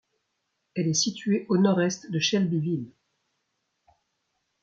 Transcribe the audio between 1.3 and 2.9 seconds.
au nord-est de Shelbyville.